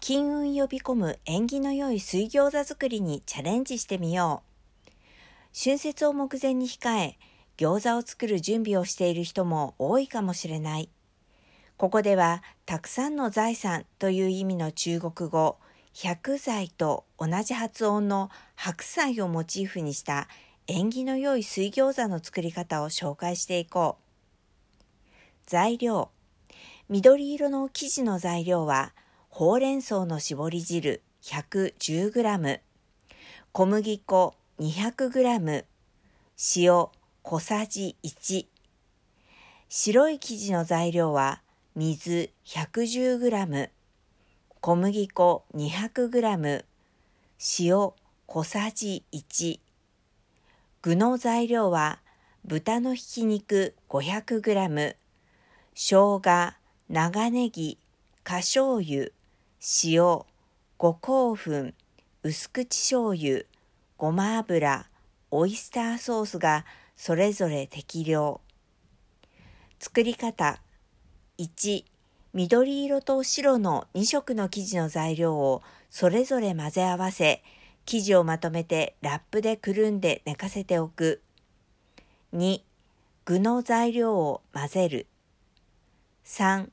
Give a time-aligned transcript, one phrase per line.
[0.00, 4.42] 金運呼び込む縁起の良い水餃子作りにチャレンジしてみよ
[4.86, 4.90] う。
[5.52, 7.18] 春節を目前に控え、
[7.56, 10.88] 餃子を作る準備をしている人も多いかもしれない。
[11.76, 15.58] ここでは、たくさんの財産という意味の中国語、
[15.92, 20.28] 百財と同じ発音の白菜をモチーフにした
[20.68, 24.02] 縁起の良い水餃子の作り方を紹介していこう。
[25.46, 26.10] 材料。
[26.88, 28.94] 緑色の生地の材料は、
[29.30, 32.60] ほうれん草の絞り汁 110g、
[33.52, 35.64] 小麦粉 200g、
[36.56, 36.86] 塩
[37.22, 38.46] 小さじ1。
[39.68, 41.42] 白い生地の材料は、
[41.76, 43.70] 水 110g、
[44.60, 46.64] 小麦粉 200g、
[47.60, 47.92] 塩
[48.26, 49.60] 小さじ1。
[50.82, 52.00] 具の材料は、
[52.44, 54.96] 豚のひき肉 500g、
[55.74, 56.54] 生姜、
[56.88, 57.78] 長ネギ、
[58.24, 59.12] 花醤油、
[59.60, 60.24] 塩、
[60.76, 61.74] 五香粉、
[62.22, 63.44] 薄口醤油、
[63.96, 64.86] ごま油、
[65.32, 66.64] オイスターソースが
[66.96, 68.40] それぞれ適量。
[69.80, 70.60] 作り方。
[71.38, 71.84] 1、
[72.34, 77.42] 緑色と白の2色の生地の材料をそれぞれ混ぜ合わせ、
[77.84, 81.20] 生地をまとめてラップでくるんで寝かせておく。
[82.32, 82.62] 2、
[83.24, 85.08] 具の材料を混ぜる。
[86.22, 86.70] 3、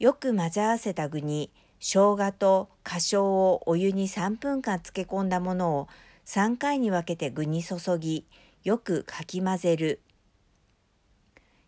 [0.00, 5.88] よく混ぜ合わせた具に生姜と花椒をお湯に3分間漬け込んだものを
[6.26, 8.24] 3回に分けて具に注ぎ、
[8.62, 10.00] よくかき混ぜる。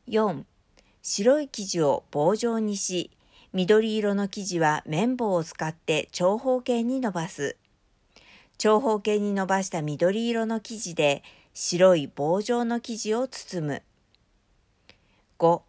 [0.08, 0.44] 4.
[1.02, 3.10] 白い生地を棒状にし、
[3.52, 7.56] 緑色の生地は綿棒を使って長方形に伸ばす。
[8.58, 13.82] 長方形に伸ばした緑色の生地で白い棒状の生地を包む。
[15.38, 15.62] 5.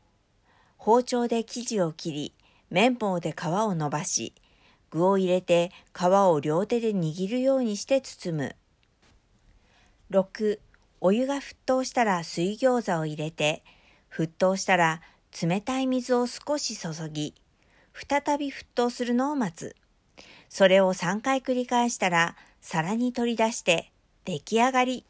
[0.78, 2.34] 包丁で生地を切り、
[2.70, 4.34] 綿棒で皮を伸ばし、
[4.90, 8.56] 具を入れて皮を両手で握るようにして包む。
[10.12, 10.60] 6.
[11.00, 13.64] お湯が沸騰したら水餃子を入れて、
[14.12, 15.02] 沸騰したら
[15.42, 17.36] 冷たい水を少し注ぎ、
[17.94, 19.76] 再び沸騰するのを待つ。
[20.50, 23.92] それを3回繰り返したら、皿に取り出して
[24.26, 25.06] 出来上がり。